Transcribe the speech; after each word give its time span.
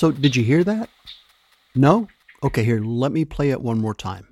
So, 0.00 0.10
did 0.10 0.34
you 0.34 0.42
hear 0.42 0.64
that? 0.64 0.88
No? 1.74 2.08
Okay, 2.42 2.64
here, 2.64 2.80
let 2.80 3.12
me 3.12 3.26
play 3.26 3.50
it 3.50 3.60
one 3.60 3.82
more 3.82 3.92
time. 3.94 4.28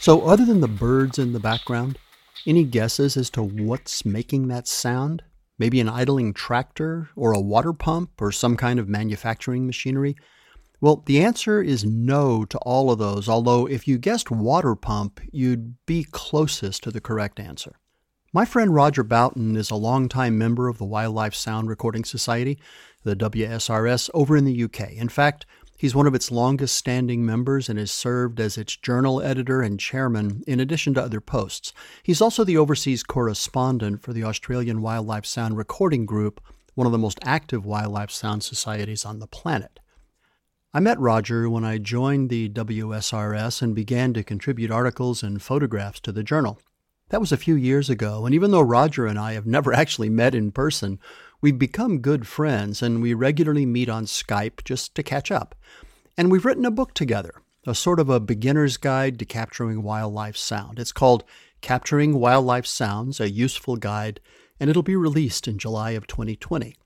So, 0.00 0.22
other 0.22 0.44
than 0.44 0.60
the 0.60 0.66
birds 0.66 1.20
in 1.20 1.32
the 1.32 1.38
background, 1.38 2.00
any 2.44 2.64
guesses 2.64 3.16
as 3.16 3.30
to 3.30 3.44
what's 3.44 4.04
making 4.04 4.48
that 4.48 4.66
sound? 4.66 5.22
Maybe 5.60 5.78
an 5.78 5.90
idling 5.90 6.32
tractor, 6.32 7.10
or 7.14 7.32
a 7.32 7.40
water 7.40 7.74
pump, 7.74 8.20
or 8.20 8.32
some 8.32 8.56
kind 8.56 8.80
of 8.80 8.88
manufacturing 8.88 9.66
machinery? 9.66 10.16
Well, 10.80 11.02
the 11.04 11.22
answer 11.22 11.62
is 11.62 11.84
no 11.84 12.46
to 12.46 12.58
all 12.60 12.90
of 12.90 12.98
those, 12.98 13.28
although 13.28 13.66
if 13.66 13.86
you 13.86 13.98
guessed 13.98 14.30
water 14.30 14.74
pump, 14.74 15.20
you'd 15.30 15.74
be 15.84 16.06
closest 16.10 16.82
to 16.84 16.90
the 16.90 17.02
correct 17.02 17.38
answer. 17.38 17.76
My 18.32 18.46
friend 18.46 18.74
Roger 18.74 19.02
Boughton 19.02 19.54
is 19.54 19.70
a 19.70 19.76
longtime 19.76 20.38
member 20.38 20.68
of 20.68 20.78
the 20.78 20.86
Wildlife 20.86 21.34
Sound 21.34 21.68
Recording 21.68 22.04
Society, 22.04 22.58
the 23.02 23.14
WSRS, 23.14 24.08
over 24.14 24.38
in 24.38 24.46
the 24.46 24.64
UK. 24.64 24.92
In 24.92 25.10
fact, 25.10 25.44
He's 25.80 25.94
one 25.94 26.06
of 26.06 26.14
its 26.14 26.30
longest 26.30 26.76
standing 26.76 27.24
members 27.24 27.70
and 27.70 27.78
has 27.78 27.90
served 27.90 28.38
as 28.38 28.58
its 28.58 28.76
journal 28.76 29.22
editor 29.22 29.62
and 29.62 29.80
chairman, 29.80 30.44
in 30.46 30.60
addition 30.60 30.92
to 30.92 31.02
other 31.02 31.22
posts. 31.22 31.72
He's 32.02 32.20
also 32.20 32.44
the 32.44 32.58
overseas 32.58 33.02
correspondent 33.02 34.02
for 34.02 34.12
the 34.12 34.22
Australian 34.22 34.82
Wildlife 34.82 35.24
Sound 35.24 35.56
Recording 35.56 36.04
Group, 36.04 36.38
one 36.74 36.86
of 36.86 36.92
the 36.92 36.98
most 36.98 37.18
active 37.22 37.64
wildlife 37.64 38.10
sound 38.10 38.42
societies 38.42 39.06
on 39.06 39.20
the 39.20 39.26
planet. 39.26 39.80
I 40.74 40.80
met 40.80 41.00
Roger 41.00 41.48
when 41.48 41.64
I 41.64 41.78
joined 41.78 42.28
the 42.28 42.50
WSRS 42.50 43.62
and 43.62 43.74
began 43.74 44.12
to 44.12 44.22
contribute 44.22 44.70
articles 44.70 45.22
and 45.22 45.40
photographs 45.40 46.00
to 46.00 46.12
the 46.12 46.22
journal. 46.22 46.60
That 47.08 47.20
was 47.20 47.32
a 47.32 47.38
few 47.38 47.54
years 47.54 47.88
ago, 47.88 48.26
and 48.26 48.34
even 48.34 48.50
though 48.50 48.60
Roger 48.60 49.06
and 49.06 49.18
I 49.18 49.32
have 49.32 49.46
never 49.46 49.72
actually 49.74 50.10
met 50.10 50.34
in 50.34 50.52
person, 50.52 50.98
We've 51.42 51.58
become 51.58 52.00
good 52.00 52.26
friends 52.26 52.82
and 52.82 53.00
we 53.00 53.14
regularly 53.14 53.64
meet 53.64 53.88
on 53.88 54.04
Skype 54.04 54.62
just 54.62 54.94
to 54.94 55.02
catch 55.02 55.30
up. 55.30 55.54
And 56.16 56.30
we've 56.30 56.44
written 56.44 56.66
a 56.66 56.70
book 56.70 56.92
together, 56.92 57.42
a 57.66 57.74
sort 57.74 57.98
of 57.98 58.10
a 58.10 58.20
beginner's 58.20 58.76
guide 58.76 59.18
to 59.18 59.24
capturing 59.24 59.82
wildlife 59.82 60.36
sound. 60.36 60.78
It's 60.78 60.92
called 60.92 61.24
Capturing 61.62 62.18
Wildlife 62.18 62.66
Sounds, 62.66 63.20
a 63.20 63.30
useful 63.30 63.76
guide, 63.76 64.20
and 64.58 64.68
it'll 64.68 64.82
be 64.82 64.96
released 64.96 65.48
in 65.48 65.58
July 65.58 65.92
of 65.92 66.06
2020. 66.06 66.76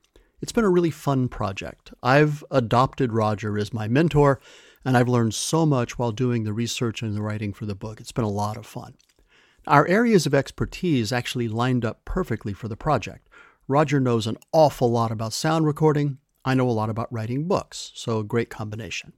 It's 0.41 0.53
been 0.53 0.63
a 0.63 0.69
really 0.69 0.91
fun 0.91 1.27
project. 1.27 1.93
I've 2.01 2.41
adopted 2.49 3.11
Roger 3.11 3.57
as 3.57 3.73
my 3.73 3.89
mentor, 3.89 4.39
and 4.85 4.95
I've 4.95 5.09
learned 5.09 5.33
so 5.33 5.65
much 5.65 5.99
while 5.99 6.11
doing 6.13 6.45
the 6.45 6.53
research 6.53 7.01
and 7.01 7.13
the 7.13 7.21
writing 7.21 7.51
for 7.51 7.65
the 7.65 7.75
book. 7.75 7.99
It's 7.99 8.13
been 8.13 8.23
a 8.23 8.29
lot 8.29 8.55
of 8.55 8.65
fun. 8.65 8.93
Our 9.67 9.87
areas 9.87 10.25
of 10.25 10.33
expertise 10.33 11.11
actually 11.11 11.47
lined 11.47 11.83
up 11.83 12.05
perfectly 12.05 12.53
for 12.53 12.67
the 12.67 12.77
project. 12.77 13.27
Roger 13.67 13.99
knows 13.99 14.27
an 14.27 14.37
awful 14.51 14.91
lot 14.91 15.11
about 15.11 15.33
sound 15.33 15.65
recording. 15.65 16.19
I 16.43 16.53
know 16.53 16.69
a 16.69 16.71
lot 16.71 16.89
about 16.89 17.11
writing 17.11 17.47
books, 17.47 17.91
so 17.95 18.19
a 18.19 18.23
great 18.23 18.49
combination. 18.49 19.13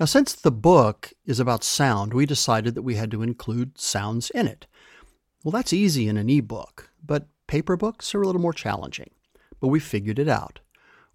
Now, 0.00 0.06
since 0.06 0.32
the 0.32 0.50
book 0.50 1.12
is 1.26 1.38
about 1.38 1.64
sound, 1.64 2.14
we 2.14 2.24
decided 2.24 2.74
that 2.74 2.82
we 2.82 2.94
had 2.94 3.10
to 3.10 3.22
include 3.22 3.78
sounds 3.78 4.30
in 4.30 4.46
it. 4.46 4.66
Well, 5.44 5.52
that's 5.52 5.72
easy 5.72 6.08
in 6.08 6.16
an 6.16 6.30
ebook, 6.30 6.90
but 7.04 7.26
paper 7.46 7.76
books 7.76 8.14
are 8.14 8.22
a 8.22 8.26
little 8.26 8.40
more 8.40 8.52
challenging. 8.52 9.10
But 9.60 9.68
we 9.68 9.80
figured 9.80 10.18
it 10.18 10.28
out. 10.28 10.60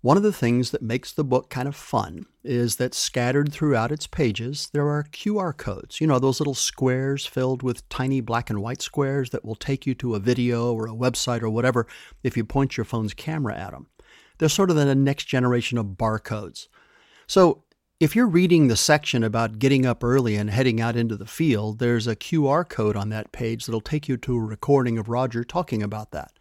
One 0.03 0.17
of 0.17 0.23
the 0.23 0.33
things 0.33 0.71
that 0.71 0.81
makes 0.81 1.13
the 1.13 1.23
book 1.23 1.49
kind 1.49 1.65
of 1.65 1.77
fun 1.77 2.25
is 2.43 2.75
that 2.75 2.93
scattered 2.93 3.53
throughout 3.53 3.89
its 3.89 4.05
pages, 4.05 4.67
there 4.73 4.89
are 4.89 5.05
QR 5.05 5.55
codes. 5.55 6.01
You 6.01 6.07
know, 6.07 6.19
those 6.19 6.41
little 6.41 6.53
squares 6.53 7.25
filled 7.25 7.63
with 7.63 7.87
tiny 7.87 8.19
black 8.19 8.49
and 8.49 8.61
white 8.61 8.81
squares 8.81 9.29
that 9.29 9.45
will 9.45 9.55
take 9.55 9.87
you 9.87 9.95
to 9.95 10.15
a 10.15 10.19
video 10.19 10.73
or 10.73 10.87
a 10.87 10.93
website 10.93 11.41
or 11.41 11.49
whatever 11.49 11.87
if 12.21 12.35
you 12.35 12.43
point 12.43 12.75
your 12.75 12.83
phone's 12.83 13.13
camera 13.13 13.55
at 13.55 13.71
them. 13.71 13.87
They're 14.39 14.49
sort 14.49 14.69
of 14.69 14.75
the 14.75 14.93
next 14.93 15.23
generation 15.23 15.77
of 15.77 15.85
barcodes. 15.85 16.67
So 17.25 17.63
if 18.01 18.13
you're 18.13 18.27
reading 18.27 18.67
the 18.67 18.75
section 18.75 19.23
about 19.23 19.57
getting 19.57 19.85
up 19.85 20.03
early 20.03 20.35
and 20.35 20.49
heading 20.49 20.81
out 20.81 20.97
into 20.97 21.15
the 21.15 21.25
field, 21.25 21.79
there's 21.79 22.07
a 22.07 22.15
QR 22.17 22.67
code 22.67 22.97
on 22.97 23.07
that 23.07 23.31
page 23.31 23.65
that'll 23.65 23.79
take 23.79 24.09
you 24.09 24.17
to 24.17 24.35
a 24.35 24.41
recording 24.41 24.97
of 24.97 25.07
Roger 25.07 25.45
talking 25.45 25.81
about 25.81 26.11
that. 26.11 26.33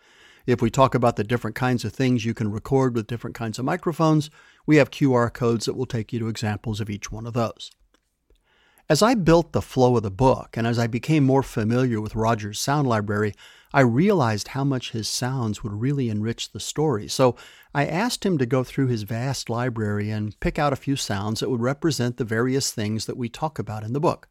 If 0.46 0.60
we 0.60 0.70
talk 0.70 0.94
about 0.94 1.16
the 1.16 1.24
different 1.24 1.54
kinds 1.56 1.84
of 1.84 1.92
things 1.92 2.24
you 2.24 2.34
can 2.34 2.50
record 2.50 2.94
with 2.94 3.06
different 3.06 3.36
kinds 3.36 3.58
of 3.58 3.64
microphones, 3.64 4.30
we 4.66 4.76
have 4.76 4.90
QR 4.90 5.32
codes 5.32 5.66
that 5.66 5.76
will 5.76 5.86
take 5.86 6.12
you 6.12 6.18
to 6.18 6.28
examples 6.28 6.80
of 6.80 6.90
each 6.90 7.12
one 7.12 7.26
of 7.26 7.32
those. 7.32 7.70
As 8.88 9.00
I 9.02 9.14
built 9.14 9.52
the 9.52 9.62
flow 9.62 9.96
of 9.96 10.02
the 10.02 10.10
book 10.10 10.56
and 10.56 10.66
as 10.66 10.78
I 10.78 10.86
became 10.86 11.24
more 11.24 11.42
familiar 11.42 12.00
with 12.00 12.16
Roger's 12.16 12.58
sound 12.58 12.88
library, 12.88 13.32
I 13.72 13.80
realized 13.80 14.48
how 14.48 14.64
much 14.64 14.90
his 14.90 15.08
sounds 15.08 15.62
would 15.62 15.72
really 15.72 16.10
enrich 16.10 16.50
the 16.50 16.60
story. 16.60 17.08
So 17.08 17.36
I 17.72 17.86
asked 17.86 18.26
him 18.26 18.36
to 18.38 18.44
go 18.44 18.64
through 18.64 18.88
his 18.88 19.04
vast 19.04 19.48
library 19.48 20.10
and 20.10 20.38
pick 20.40 20.58
out 20.58 20.72
a 20.72 20.76
few 20.76 20.96
sounds 20.96 21.40
that 21.40 21.48
would 21.48 21.62
represent 21.62 22.16
the 22.16 22.24
various 22.24 22.72
things 22.72 23.06
that 23.06 23.16
we 23.16 23.28
talk 23.28 23.58
about 23.58 23.84
in 23.84 23.92
the 23.92 24.00
book. 24.00 24.28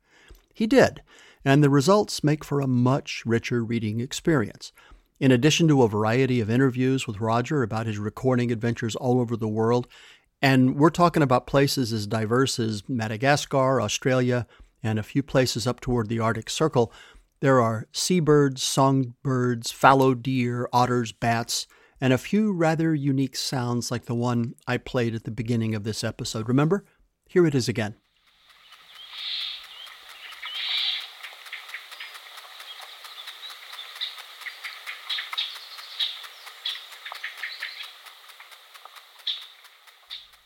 He 0.53 0.67
did, 0.67 1.01
and 1.43 1.63
the 1.63 1.69
results 1.69 2.23
make 2.23 2.43
for 2.43 2.59
a 2.59 2.67
much 2.67 3.23
richer 3.25 3.63
reading 3.63 3.99
experience. 3.99 4.73
In 5.21 5.31
addition 5.31 5.67
to 5.67 5.83
a 5.83 5.87
variety 5.87 6.39
of 6.39 6.49
interviews 6.49 7.05
with 7.05 7.21
Roger 7.21 7.61
about 7.61 7.85
his 7.85 7.99
recording 7.99 8.51
adventures 8.51 8.95
all 8.95 9.19
over 9.19 9.37
the 9.37 9.47
world, 9.47 9.87
and 10.41 10.75
we're 10.75 10.89
talking 10.89 11.21
about 11.21 11.45
places 11.45 11.93
as 11.93 12.07
diverse 12.07 12.59
as 12.59 12.89
Madagascar, 12.89 13.79
Australia, 13.79 14.47
and 14.81 14.97
a 14.97 15.03
few 15.03 15.21
places 15.21 15.67
up 15.67 15.79
toward 15.79 16.09
the 16.09 16.17
Arctic 16.17 16.49
Circle, 16.49 16.91
there 17.39 17.61
are 17.61 17.87
seabirds, 17.91 18.63
songbirds, 18.63 19.69
fallow 19.69 20.15
deer, 20.15 20.67
otters, 20.73 21.11
bats, 21.11 21.67
and 22.01 22.13
a 22.13 22.17
few 22.17 22.51
rather 22.51 22.95
unique 22.95 23.35
sounds 23.35 23.91
like 23.91 24.05
the 24.05 24.15
one 24.15 24.55
I 24.65 24.77
played 24.77 25.13
at 25.13 25.25
the 25.25 25.29
beginning 25.29 25.75
of 25.75 25.83
this 25.83 26.03
episode. 26.03 26.47
Remember? 26.47 26.83
Here 27.27 27.45
it 27.45 27.53
is 27.53 27.69
again. 27.69 27.93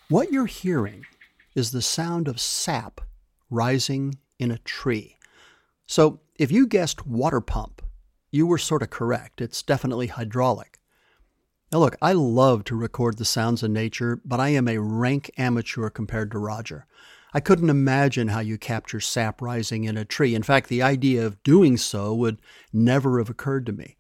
What 0.07 0.31
you're 0.31 0.45
hearing 0.45 1.03
is 1.55 1.71
the 1.71 1.81
sound 1.81 2.27
of 2.27 2.39
sap 2.39 3.01
rising 3.49 4.19
in 4.37 4.51
a 4.51 4.59
tree. 4.59 5.17
So 5.87 6.19
if 6.37 6.51
you 6.51 6.67
guessed 6.67 7.07
water 7.07 7.41
pump, 7.41 7.81
you 8.29 8.45
were 8.45 8.59
sort 8.59 8.83
of 8.83 8.91
correct. 8.91 9.41
It's 9.41 9.63
definitely 9.63 10.07
hydraulic. 10.07 10.79
Now, 11.71 11.79
look, 11.79 11.95
I 12.03 12.13
love 12.13 12.65
to 12.65 12.75
record 12.75 13.17
the 13.17 13.25
sounds 13.25 13.63
of 13.63 13.71
nature, 13.71 14.21
but 14.23 14.39
I 14.39 14.49
am 14.49 14.67
a 14.67 14.77
rank 14.77 15.31
amateur 15.39 15.89
compared 15.89 16.29
to 16.31 16.37
Roger. 16.37 16.85
I 17.33 17.39
couldn't 17.39 17.71
imagine 17.71 18.27
how 18.27 18.41
you 18.41 18.59
capture 18.59 18.99
sap 18.99 19.41
rising 19.41 19.85
in 19.85 19.97
a 19.97 20.05
tree. 20.05 20.35
In 20.35 20.43
fact, 20.43 20.69
the 20.69 20.83
idea 20.83 21.25
of 21.25 21.41
doing 21.41 21.77
so 21.77 22.13
would 22.13 22.39
never 22.71 23.17
have 23.17 23.29
occurred 23.31 23.65
to 23.65 23.71
me. 23.71 23.97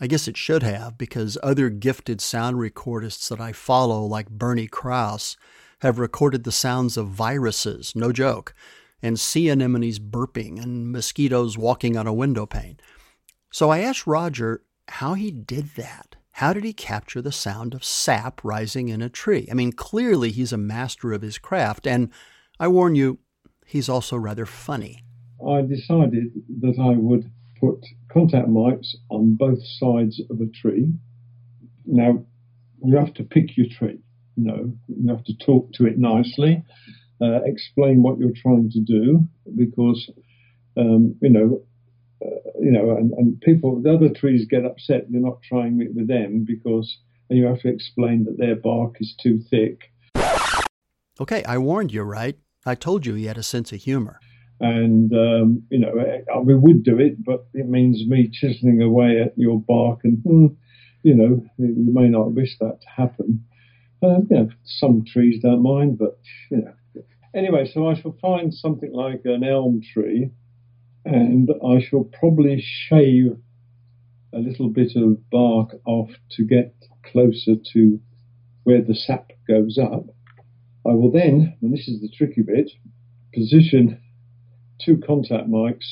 I 0.00 0.06
guess 0.06 0.26
it 0.26 0.36
should 0.36 0.62
have, 0.62 0.96
because 0.96 1.36
other 1.42 1.68
gifted 1.68 2.20
sound 2.20 2.56
recordists 2.56 3.28
that 3.28 3.40
I 3.40 3.52
follow, 3.52 4.04
like 4.04 4.30
Bernie 4.30 4.66
Krause, 4.66 5.36
have 5.80 5.98
recorded 5.98 6.44
the 6.44 6.52
sounds 6.52 6.96
of 6.96 7.08
viruses, 7.08 7.94
no 7.94 8.12
joke, 8.12 8.54
and 9.02 9.18
sea 9.18 9.50
anemones 9.50 9.98
burping 9.98 10.62
and 10.62 10.90
mosquitoes 10.90 11.58
walking 11.58 11.96
on 11.96 12.06
a 12.06 12.14
window 12.14 12.46
pane. 12.46 12.78
So 13.52 13.70
I 13.70 13.80
asked 13.80 14.06
Roger 14.06 14.62
how 14.88 15.14
he 15.14 15.30
did 15.30 15.74
that. 15.76 16.16
How 16.36 16.54
did 16.54 16.64
he 16.64 16.72
capture 16.72 17.20
the 17.20 17.32
sound 17.32 17.74
of 17.74 17.84
sap 17.84 18.42
rising 18.42 18.88
in 18.88 19.02
a 19.02 19.10
tree? 19.10 19.46
I 19.50 19.54
mean, 19.54 19.72
clearly 19.72 20.30
he's 20.30 20.52
a 20.52 20.56
master 20.56 21.12
of 21.12 21.20
his 21.20 21.36
craft, 21.36 21.86
and 21.86 22.10
I 22.58 22.68
warn 22.68 22.94
you, 22.94 23.18
he's 23.66 23.88
also 23.88 24.16
rather 24.16 24.46
funny. 24.46 25.04
I 25.46 25.60
decided 25.62 26.32
that 26.60 26.78
I 26.80 26.96
would 26.96 27.30
put 27.60 27.84
contact 28.12 28.48
mics 28.48 28.94
on 29.08 29.34
both 29.34 29.58
sides 29.78 30.20
of 30.30 30.40
a 30.40 30.46
tree. 30.46 30.92
Now, 31.86 32.24
you 32.84 32.96
have 32.96 33.14
to 33.14 33.24
pick 33.24 33.56
your 33.56 33.66
tree. 33.78 33.98
You 34.36 34.44
know, 34.44 34.72
you 34.88 35.08
have 35.08 35.24
to 35.24 35.36
talk 35.38 35.72
to 35.74 35.86
it 35.86 35.98
nicely, 35.98 36.62
uh, 37.20 37.40
explain 37.44 38.02
what 38.02 38.18
you're 38.18 38.32
trying 38.34 38.70
to 38.70 38.80
do, 38.80 39.20
because 39.56 40.10
um, 40.76 41.14
you 41.20 41.30
know, 41.30 41.62
uh, 42.24 42.50
you 42.60 42.70
know, 42.70 42.96
and, 42.96 43.12
and 43.12 43.40
people, 43.40 43.80
the 43.82 43.92
other 43.92 44.08
trees 44.08 44.46
get 44.48 44.64
upset. 44.64 45.06
You're 45.10 45.22
not 45.22 45.42
trying 45.42 45.80
it 45.82 45.94
with 45.94 46.08
them 46.08 46.44
because, 46.46 46.96
and 47.28 47.38
you 47.38 47.46
have 47.46 47.60
to 47.60 47.68
explain 47.68 48.24
that 48.24 48.38
their 48.38 48.56
bark 48.56 48.96
is 49.00 49.14
too 49.22 49.40
thick. 49.50 49.90
Okay, 51.20 51.44
I 51.44 51.58
warned 51.58 51.92
you, 51.92 52.02
right? 52.02 52.38
I 52.64 52.74
told 52.74 53.04
you 53.04 53.14
he 53.14 53.26
had 53.26 53.38
a 53.38 53.42
sense 53.42 53.72
of 53.72 53.80
humor. 53.80 54.18
And, 54.62 55.12
um, 55.12 55.64
you 55.70 55.80
know, 55.80 55.92
we 56.44 56.54
would 56.54 56.84
do 56.84 57.00
it, 57.00 57.22
but 57.24 57.46
it 57.52 57.68
means 57.68 58.06
me 58.06 58.30
chiseling 58.32 58.80
away 58.80 59.20
at 59.20 59.36
your 59.36 59.58
bark 59.60 60.00
and, 60.04 60.22
hmm, 60.22 60.46
you 61.02 61.14
know, 61.14 61.44
you 61.58 61.92
may 61.92 62.08
not 62.08 62.32
wish 62.32 62.56
that 62.60 62.80
to 62.80 62.88
happen. 62.88 63.44
Um, 64.04 64.28
you 64.30 64.36
know, 64.36 64.48
some 64.64 65.04
trees 65.04 65.42
don't 65.42 65.64
mind, 65.64 65.98
but 65.98 66.16
you 66.50 66.58
know. 66.58 66.72
Anyway, 67.34 67.68
so 67.72 67.88
I 67.88 68.00
shall 68.00 68.16
find 68.20 68.54
something 68.54 68.92
like 68.92 69.22
an 69.24 69.42
elm 69.42 69.80
tree, 69.92 70.30
and 71.04 71.48
I 71.66 71.80
shall 71.80 72.04
probably 72.04 72.62
shave 72.62 73.36
a 74.32 74.38
little 74.38 74.68
bit 74.68 74.92
of 74.94 75.28
bark 75.30 75.70
off 75.86 76.10
to 76.32 76.44
get 76.44 76.74
closer 77.04 77.54
to 77.72 78.00
where 78.62 78.82
the 78.82 78.94
sap 78.94 79.32
goes 79.48 79.76
up. 79.76 80.04
I 80.86 80.90
will 80.90 81.10
then, 81.10 81.56
and 81.60 81.72
this 81.72 81.88
is 81.88 82.00
the 82.00 82.10
tricky 82.16 82.42
bit, 82.42 82.70
position 83.34 84.00
two 84.84 85.00
contact 85.06 85.48
mics, 85.48 85.84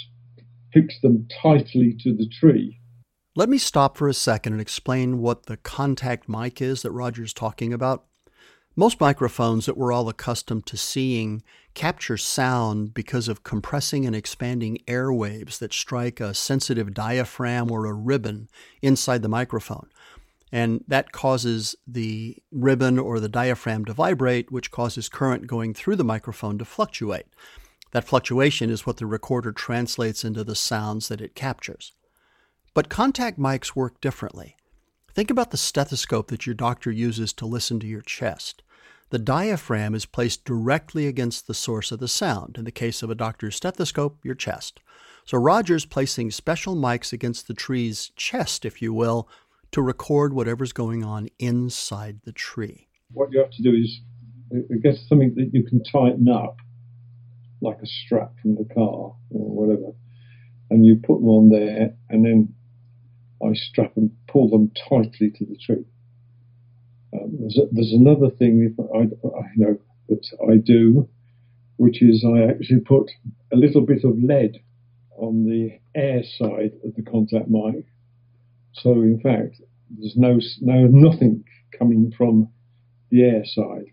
fix 0.72 0.94
them 1.02 1.26
tightly 1.42 1.96
to 2.02 2.14
the 2.14 2.28
tree. 2.28 2.78
Let 3.36 3.48
me 3.48 3.58
stop 3.58 3.96
for 3.96 4.08
a 4.08 4.14
second 4.14 4.54
and 4.54 4.62
explain 4.62 5.18
what 5.18 5.46
the 5.46 5.56
contact 5.56 6.28
mic 6.28 6.60
is 6.60 6.82
that 6.82 6.90
Roger's 6.90 7.32
talking 7.32 7.72
about. 7.72 8.04
Most 8.76 9.00
microphones 9.00 9.66
that 9.66 9.76
we're 9.76 9.92
all 9.92 10.08
accustomed 10.08 10.66
to 10.66 10.76
seeing 10.76 11.42
capture 11.74 12.16
sound 12.16 12.94
because 12.94 13.28
of 13.28 13.42
compressing 13.42 14.06
and 14.06 14.16
expanding 14.16 14.78
airwaves 14.86 15.58
that 15.58 15.72
strike 15.72 16.20
a 16.20 16.34
sensitive 16.34 16.94
diaphragm 16.94 17.70
or 17.70 17.86
a 17.86 17.92
ribbon 17.92 18.48
inside 18.82 19.22
the 19.22 19.28
microphone. 19.28 19.88
And 20.52 20.84
that 20.88 21.12
causes 21.12 21.76
the 21.86 22.36
ribbon 22.50 22.98
or 22.98 23.20
the 23.20 23.28
diaphragm 23.28 23.84
to 23.84 23.92
vibrate, 23.92 24.50
which 24.50 24.70
causes 24.70 25.08
current 25.08 25.46
going 25.46 25.74
through 25.74 25.96
the 25.96 26.04
microphone 26.04 26.58
to 26.58 26.64
fluctuate. 26.64 27.26
That 27.92 28.04
fluctuation 28.04 28.70
is 28.70 28.86
what 28.86 28.98
the 28.98 29.06
recorder 29.06 29.52
translates 29.52 30.24
into 30.24 30.44
the 30.44 30.54
sounds 30.54 31.08
that 31.08 31.20
it 31.20 31.34
captures. 31.34 31.92
But 32.72 32.88
contact 32.88 33.38
mics 33.38 33.74
work 33.74 34.00
differently. 34.00 34.56
Think 35.12 35.30
about 35.30 35.50
the 35.50 35.56
stethoscope 35.56 36.28
that 36.28 36.46
your 36.46 36.54
doctor 36.54 36.90
uses 36.90 37.32
to 37.34 37.46
listen 37.46 37.80
to 37.80 37.86
your 37.86 38.00
chest. 38.00 38.62
The 39.10 39.18
diaphragm 39.18 39.96
is 39.96 40.06
placed 40.06 40.44
directly 40.44 41.08
against 41.08 41.48
the 41.48 41.54
source 41.54 41.90
of 41.90 41.98
the 41.98 42.06
sound, 42.06 42.56
in 42.56 42.64
the 42.64 42.70
case 42.70 43.02
of 43.02 43.10
a 43.10 43.16
doctor's 43.16 43.56
stethoscope, 43.56 44.18
your 44.22 44.36
chest. 44.36 44.78
So 45.24 45.36
Roger's 45.36 45.84
placing 45.84 46.30
special 46.30 46.76
mics 46.76 47.12
against 47.12 47.48
the 47.48 47.54
tree's 47.54 48.10
chest, 48.14 48.64
if 48.64 48.80
you 48.80 48.92
will, 48.92 49.28
to 49.72 49.82
record 49.82 50.32
whatever's 50.32 50.72
going 50.72 51.04
on 51.04 51.28
inside 51.40 52.20
the 52.24 52.32
tree. 52.32 52.88
What 53.12 53.32
you 53.32 53.40
have 53.40 53.50
to 53.50 53.62
do 53.62 53.74
is 53.74 54.00
uh, 54.54 54.58
get 54.80 54.96
something 55.08 55.34
that 55.34 55.50
you 55.52 55.64
can 55.64 55.82
tighten 55.82 56.28
up, 56.28 56.56
like 57.60 57.78
a 57.82 57.86
strap 57.86 58.32
from 58.40 58.54
the 58.54 58.68
car 58.74 59.14
or 59.30 59.50
whatever, 59.50 59.92
and 60.70 60.84
you 60.84 60.96
put 60.96 61.20
them 61.20 61.28
on 61.28 61.48
there, 61.50 61.94
and 62.08 62.24
then 62.24 62.54
I 63.42 63.54
strap 63.54 63.96
and 63.96 64.10
pull 64.28 64.50
them 64.50 64.70
tightly 64.88 65.30
to 65.30 65.46
the 65.46 65.56
tree. 65.56 65.84
Um, 67.12 67.38
there's, 67.40 67.58
a, 67.58 67.62
there's, 67.72 67.92
another 67.92 68.30
thing 68.30 68.74
I, 68.94 68.98
I, 68.98 69.46
know 69.56 69.78
that 70.08 70.26
I 70.48 70.56
do, 70.56 71.08
which 71.76 72.02
is 72.02 72.24
I 72.24 72.42
actually 72.50 72.80
put 72.80 73.10
a 73.52 73.56
little 73.56 73.80
bit 73.80 74.04
of 74.04 74.16
lead 74.22 74.62
on 75.16 75.44
the 75.44 75.78
air 75.94 76.22
side 76.22 76.72
of 76.84 76.94
the 76.94 77.02
contact 77.02 77.48
mic. 77.48 77.86
So 78.72 78.92
in 78.92 79.20
fact, 79.20 79.60
there's 79.90 80.16
no 80.16 80.38
no 80.60 80.86
nothing 80.86 81.44
coming 81.76 82.12
from 82.16 82.48
the 83.10 83.22
air 83.24 83.44
side. 83.44 83.92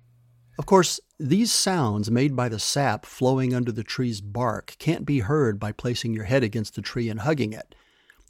Of 0.58 0.66
course, 0.66 1.00
these 1.20 1.52
sounds 1.52 2.10
made 2.10 2.36
by 2.36 2.50
the 2.50 2.60
sap 2.60 3.06
flowing 3.06 3.54
under 3.54 3.72
the 3.72 3.84
tree's 3.84 4.22
bark 4.22 4.76
can't 4.80 5.06
be 5.06 5.20
heard 5.20 5.60
by 5.60 5.72
placing 5.72 6.14
your 6.14 6.24
head 6.24 6.44
against 6.44 6.76
the 6.76 6.82
tree 6.82 7.10
and 7.10 7.20
hugging 7.20 7.54
it. 7.54 7.76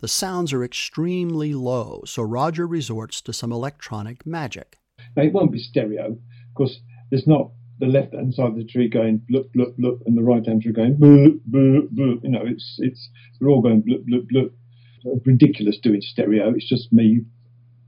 The 0.02 0.08
sounds 0.08 0.54
are 0.54 0.64
extremely 0.64 1.54
low, 1.54 2.04
so 2.06 2.22
Roger 2.22 2.68
resorts 2.68 3.22
to 3.22 3.34
some 3.34 3.52
electronic 3.52 4.26
magic. 4.26 4.78
Now, 5.16 5.24
it 5.24 5.34
won't 5.34 5.52
be 5.52 5.60
stereo, 5.60 6.18
because 6.54 6.82
there's 7.10 7.28
not 7.28 7.52
the 7.80 7.88
left 7.88 8.14
hand 8.14 8.34
side 8.34 8.48
of 8.48 8.56
the 8.58 8.66
tree 8.66 8.90
going 8.90 9.22
bloop 9.32 9.50
bloop 9.56 9.78
bloop 9.80 10.02
and 10.06 10.18
the 10.18 10.24
right 10.24 10.46
hand 10.46 10.62
tree 10.62 10.74
going 10.74 10.98
bloop 10.98 11.40
bloop 11.50 11.90
bloop. 11.96 12.24
You 12.24 12.30
know, 12.30 12.44
it's 12.44 12.76
it's 12.80 13.10
they're 13.40 13.50
all 13.50 13.62
going 13.62 13.84
bloop 13.84 14.04
bloop 14.08 14.28
bloop. 14.32 14.52
It's 15.06 15.26
ridiculous 15.26 15.80
doing 15.82 16.02
stereo. 16.02 16.54
It's 16.54 16.68
just 16.68 16.92
me 16.92 17.22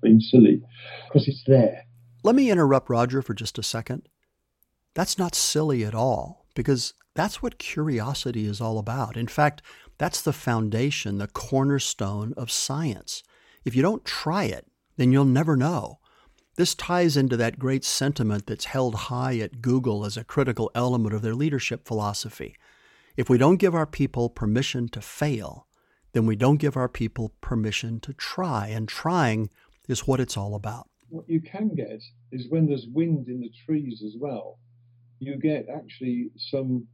being 0.02 0.20
silly 0.20 0.62
because 1.08 1.28
it's 1.28 1.44
there. 1.46 1.84
Let 2.24 2.36
me 2.36 2.52
interrupt 2.52 2.90
Roger 2.90 3.22
for 3.22 3.34
just 3.34 3.58
a 3.58 3.64
second. 3.64 4.08
That's 5.00 5.18
not 5.18 5.34
silly 5.34 5.86
at 5.86 5.96
all 5.96 6.46
because 6.56 6.94
that's 7.16 7.42
what 7.42 7.57
curiosity 7.57 8.46
is 8.46 8.60
all 8.60 8.78
about. 8.78 9.16
In 9.16 9.28
fact, 9.28 9.62
that's 9.98 10.22
the 10.22 10.34
foundation, 10.34 11.19
the 11.19 11.28
cornerstone 11.30 12.34
of 12.36 12.51
science. 12.51 13.24
If 13.63 13.78
you 13.78 13.81
don't 13.81 14.04
try 14.04 14.44
it, 14.44 14.68
then 14.98 15.13
you'll 15.13 15.24
never 15.24 15.56
know. 15.56 16.00
This 16.57 16.75
ties 16.75 17.16
into 17.16 17.38
that 17.38 17.57
great 17.57 17.86
sentiment 17.86 18.46
that's 18.46 18.66
held 18.66 18.94
high 18.94 19.38
at 19.38 19.62
Google 19.62 20.04
as 20.04 20.18
a 20.18 20.25
critical 20.25 20.69
element 20.75 21.16
of 21.16 21.22
their 21.22 21.34
leadership 21.34 21.88
philosophy. 21.88 22.57
If 23.16 23.30
we 23.30 23.38
don't 23.38 23.56
give 23.56 23.74
our 23.74 23.88
people 23.88 24.30
permission 24.30 24.90
to 24.90 25.00
fail, 25.00 25.66
then 26.12 26.25
we 26.25 26.36
don't 26.36 26.57
give 26.57 26.75
our 26.75 26.90
people 26.90 27.31
permission 27.40 28.02
to 28.02 28.12
try, 28.12 28.68
and 28.68 28.86
trying 28.86 29.50
is 29.88 30.06
what 30.06 30.19
it's 30.19 30.36
all 30.36 30.56
about. 30.56 30.90
What 31.07 31.30
you 31.30 31.40
can 31.40 31.74
get 31.74 32.04
is 32.34 32.50
when 32.50 32.68
there's 32.68 32.88
wind 32.94 33.30
in 33.30 33.40
the 33.40 33.54
trees 33.66 34.04
as 34.06 34.18
well, 34.19 34.60
you 35.19 35.38
get 35.38 35.68
actually 35.74 36.31
some 36.38 36.88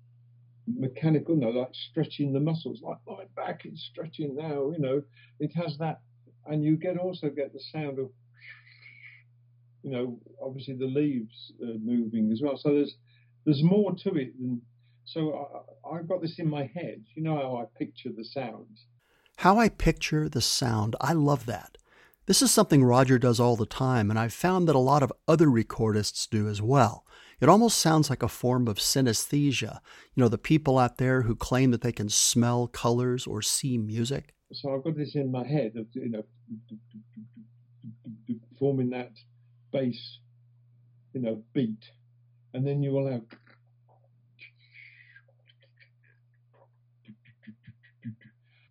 mechanical, 0.68 1.36
no, 1.36 1.50
like 1.50 1.70
stretching 1.74 2.34
the 2.34 2.40
muscles, 2.40 2.82
like 2.82 2.98
my 3.08 3.24
back 3.36 3.62
is 3.66 3.88
stretching 3.92 4.36
now, 4.36 4.72
you 4.72 4.80
know, 4.80 5.02
it 5.40 5.52
has 5.56 5.78
that, 5.78 6.02
and 6.48 6.64
you 6.64 6.76
get 6.76 6.98
also 6.98 7.30
get 7.30 7.54
the 7.54 7.60
sound 7.72 8.00
of, 8.00 8.10
you 9.84 9.92
know, 9.92 10.20
obviously 10.42 10.76
the 10.76 10.86
leaves 10.86 11.54
uh, 11.62 11.78
moving 11.84 12.32
as 12.32 12.42
well. 12.42 12.58
So 12.58 12.74
there's 12.74 12.96
there's 13.46 13.64
more 13.64 13.94
to 13.96 14.16
it 14.16 14.38
than. 14.40 14.62
So 15.08 15.48
I, 15.86 15.98
I've 15.98 16.08
got 16.08 16.22
this 16.22 16.40
in 16.40 16.50
my 16.50 16.70
head. 16.74 17.04
You 17.14 17.22
know 17.22 17.36
how 17.36 17.58
I 17.58 17.66
picture 17.78 18.10
the 18.16 18.26
sound. 18.26 18.66
How 19.38 19.60
I 19.60 19.70
picture 19.70 20.28
the 20.28 20.42
sound. 20.42 20.96
I 21.00 21.14
love 21.14 21.46
that. 21.46 21.78
This 22.26 22.42
is 22.42 22.50
something 22.50 22.84
Roger 22.84 23.20
does 23.20 23.40
all 23.40 23.56
the 23.56 23.68
time, 23.68 24.10
and 24.10 24.18
I've 24.18 24.34
found 24.34 24.68
that 24.68 24.76
a 24.76 24.80
lot 24.80 25.04
of 25.04 25.14
other 25.28 25.46
recordists 25.46 26.28
do 26.28 26.48
as 26.48 26.60
well. 26.60 27.06
It 27.46 27.50
almost 27.50 27.78
sounds 27.78 28.10
like 28.10 28.24
a 28.24 28.28
form 28.28 28.68
of 28.68 28.78
synesthesia. 28.78 29.80
You 30.16 30.24
know, 30.24 30.30
the 30.30 30.40
people 30.40 30.80
out 30.80 30.98
there 30.98 31.22
who 31.22 31.36
claim 31.36 31.70
that 31.70 31.82
they 31.82 31.92
can 31.92 32.10
smell 32.10 32.66
colors 32.66 33.28
or 33.28 33.44
see 33.44 33.78
music. 33.78 34.34
So 34.52 34.74
I've 34.74 34.84
got 34.84 34.98
this 34.98 35.14
in 35.14 35.32
my 35.32 35.46
head 35.46 35.74
of, 35.76 35.86
you 35.94 36.10
know, 36.10 36.24
forming 38.58 38.90
that 38.90 39.12
bass, 39.72 40.18
you 41.14 41.22
know, 41.22 41.44
beat. 41.54 41.92
And 42.56 42.66
then 42.66 42.82
you 42.82 42.90
will 42.90 43.12
have 43.12 43.22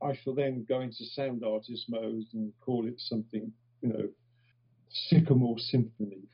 I 0.03 0.17
shall 0.17 0.35
then 0.35 0.67
go 0.69 0.81
into 0.81 1.05
sound 1.05 1.45
artist 1.45 1.87
mode 1.89 2.25
and 2.33 2.53
call 2.61 2.89
it 2.89 2.99
something, 2.99 3.53
you 3.83 3.89
know, 3.89 4.09
Sycamore 4.91 5.61
Symphony 5.61 6.25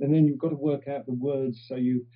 and 0.00 0.14
then 0.14 0.26
you've 0.26 0.38
got 0.38 0.50
to 0.50 0.56
work 0.56 0.88
out 0.88 1.06
the 1.06 1.12
words 1.12 1.64
so 1.68 1.76
you 1.76 2.06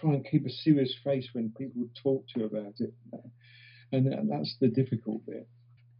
try 0.00 0.14
and 0.14 0.26
keep 0.28 0.46
a 0.46 0.50
serious 0.50 0.94
face 1.04 1.28
when 1.32 1.52
people 1.56 1.88
talk 2.02 2.26
to 2.28 2.40
you 2.40 2.46
about 2.46 2.74
it. 2.80 2.92
And 3.92 4.30
that's 4.30 4.56
the 4.60 4.68
difficult 4.68 5.24
bit. 5.26 5.48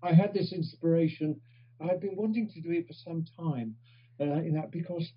I 0.02 0.12
had 0.12 0.34
this 0.34 0.52
inspiration. 0.52 1.40
I've 1.80 2.00
been 2.00 2.16
wanting 2.16 2.50
to 2.54 2.60
do 2.60 2.70
it 2.72 2.86
for 2.86 2.94
some 2.94 3.24
time, 3.38 3.76
uh, 4.20 4.40
you 4.42 4.52
know, 4.52 4.68
because 4.70 5.08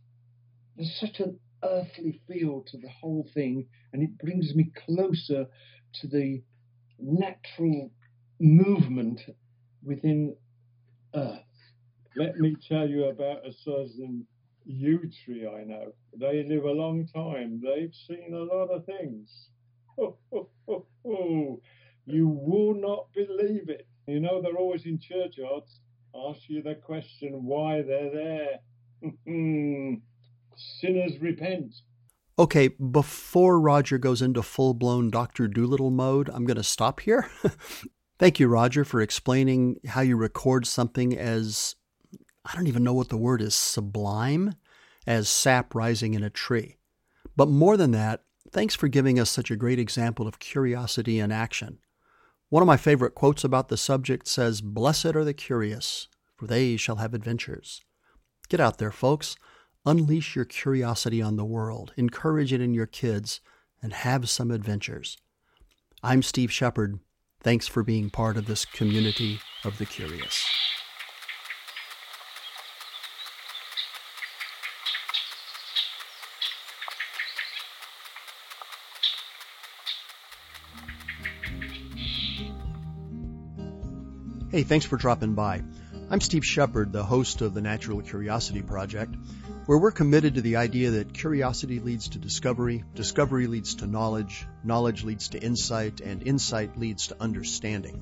there's 0.76 0.96
such 1.00 1.20
an 1.20 1.40
earthly 1.64 2.22
feel 2.28 2.64
to 2.68 2.78
the 2.78 2.90
whole 2.90 3.28
thing, 3.34 3.68
and 3.92 4.04
it 4.04 4.18
brings 4.18 4.54
me 4.56 4.72
closer 4.86 5.48
to 6.02 6.08
the 6.08 6.42
natural 7.00 7.92
movement 8.40 9.22
within 9.84 10.36
Earth. 11.14 11.40
Let 12.16 12.38
me 12.38 12.56
tell 12.68 12.88
you 12.88 13.06
about 13.06 13.46
a 13.46 13.54
certain 13.64 14.26
yew 14.70 15.10
tree 15.26 15.48
I 15.48 15.64
know. 15.64 15.94
They 16.16 16.44
live 16.44 16.64
a 16.64 16.72
long 16.72 17.08
time. 17.08 17.62
They've 17.62 17.94
seen 18.08 18.34
a 18.34 18.44
lot 18.44 18.70
of 18.70 18.86
things. 18.86 19.50
you 22.06 22.28
will 22.28 22.76
not 22.76 23.08
believe 23.14 23.70
it. 23.70 23.88
You 24.08 24.20
know, 24.20 24.42
they're 24.42 24.58
always 24.58 24.86
in 24.86 25.00
churchyards. 25.00 25.82
Ask 26.16 26.42
you 26.48 26.62
the 26.62 26.76
question 26.76 27.44
why 27.44 27.82
they're 27.82 28.12
there. 28.12 28.60
Sinners 30.56 31.20
repent. 31.20 31.74
Okay, 32.38 32.70
before 32.70 33.60
Roger 33.60 33.98
goes 33.98 34.22
into 34.22 34.42
full 34.42 34.74
blown 34.74 35.10
Dr. 35.10 35.48
Dolittle 35.48 35.92
mode, 35.92 36.30
I'm 36.30 36.46
going 36.46 36.58
to 36.58 36.64
stop 36.64 37.02
here. 37.02 37.30
Thank 38.20 38.40
you, 38.40 38.48
Roger, 38.48 38.86
for 38.86 39.02
explaining 39.02 39.78
how 39.88 40.02
you 40.02 40.16
record 40.16 40.66
something 40.66 41.18
as 41.18 41.76
I 42.46 42.56
don't 42.56 42.68
even 42.68 42.84
know 42.84 42.94
what 42.94 43.10
the 43.10 43.18
word 43.18 43.42
is, 43.42 43.56
sublime, 43.56 44.56
as 45.10 45.28
sap 45.28 45.74
rising 45.74 46.14
in 46.14 46.24
a 46.24 46.30
tree. 46.30 46.78
But 47.36 47.50
more 47.50 47.78
than 47.78 47.90
that, 47.92 48.22
thanks 48.52 48.76
for 48.76 48.88
giving 48.88 49.20
us 49.20 49.32
such 49.32 49.50
a 49.50 49.56
great 49.56 49.80
example 49.80 50.28
of 50.28 50.38
curiosity 50.38 51.20
in 51.20 51.32
action. 51.32 51.80
One 52.50 52.62
of 52.62 52.68
my 52.68 52.78
favorite 52.78 53.16
quotes 53.16 53.44
about 53.44 53.70
the 53.70 53.78
subject 53.78 54.28
says, 54.28 54.62
Blessed 54.62 55.16
are 55.16 55.26
the 55.26 55.34
curious, 55.34 56.08
for 56.38 56.46
they 56.46 56.78
shall 56.78 56.98
have 56.98 57.16
adventures. 57.16 57.82
Get 58.50 58.60
out 58.60 58.78
there, 58.78 58.92
folks. 58.92 59.36
Unleash 59.84 60.36
your 60.36 60.46
curiosity 60.46 61.24
on 61.24 61.38
the 61.38 61.46
world, 61.46 61.92
encourage 61.98 62.54
it 62.54 62.62
in 62.62 62.76
your 62.76 62.86
kids, 62.86 63.42
and 63.82 63.94
have 63.94 64.30
some 64.30 64.52
adventures. 64.52 65.18
I'm 66.04 66.22
Steve 66.22 66.52
Shepard. 66.52 67.00
Thanks 67.42 67.68
for 67.68 67.82
being 67.82 68.12
part 68.12 68.38
of 68.38 68.46
this 68.46 68.64
community 68.64 69.40
of 69.64 69.80
the 69.80 69.86
curious. 69.86 70.46
Hey, 84.52 84.64
thanks 84.64 84.88
for 84.88 84.98
dropping 84.98 85.36
by. 85.36 85.62
I'm 86.10 86.22
Steve 86.22 86.44
Shepard, 86.44 86.92
the 86.92 87.04
host 87.04 87.42
of 87.42 87.54
the 87.54 87.62
Natural 87.62 88.02
Curiosity 88.02 88.64
Project, 88.64 89.14
where 89.68 89.78
we're 89.78 89.92
committed 89.92 90.34
to 90.36 90.42
the 90.42 90.56
idea 90.56 90.90
that 90.90 91.14
curiosity 91.14 91.80
leads 91.80 92.10
to 92.10 92.18
discovery, 92.18 92.84
discovery 92.96 93.46
leads 93.46 93.76
to 93.76 93.86
knowledge, 93.86 94.48
knowledge 94.64 95.04
leads 95.04 95.30
to 95.30 95.40
insight, 95.40 96.02
and 96.02 96.24
insight 96.24 96.80
leads 96.80 97.06
to 97.08 97.22
understanding. 97.22 98.02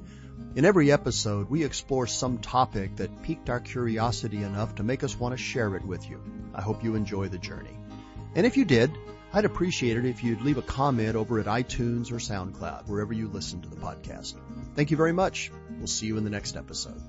In 0.56 0.64
every 0.64 0.90
episode, 0.90 1.50
we 1.50 1.66
explore 1.66 2.08
some 2.08 2.38
topic 2.38 2.96
that 2.96 3.24
piqued 3.24 3.50
our 3.50 3.60
curiosity 3.60 4.44
enough 4.44 4.76
to 4.76 4.84
make 4.84 5.04
us 5.04 5.20
want 5.20 5.34
to 5.34 5.44
share 5.44 5.76
it 5.76 5.84
with 5.84 6.10
you. 6.10 6.24
I 6.56 6.62
hope 6.62 6.82
you 6.82 6.96
enjoy 6.96 7.28
the 7.28 7.38
journey. 7.38 7.78
And 8.36 8.46
if 8.46 8.56
you 8.56 8.64
did, 8.64 8.98
I'd 9.34 9.46
appreciate 9.46 9.98
it 9.98 10.06
if 10.06 10.24
you'd 10.24 10.42
leave 10.42 10.58
a 10.58 10.62
comment 10.62 11.16
over 11.16 11.40
at 11.40 11.46
iTunes 11.46 12.12
or 12.12 12.16
SoundCloud, 12.16 12.88
wherever 12.88 13.14
you 13.14 13.28
listen 13.28 13.62
to 13.62 13.70
the 13.70 13.76
podcast. 13.76 14.36
Thank 14.76 14.92
you 14.92 14.98
very 14.98 15.14
much. 15.14 15.52
We'll 15.78 15.88
see 15.88 16.08
you 16.08 16.18
in 16.18 16.24
the 16.24 16.30
next 16.30 16.56
episode. 16.56 17.02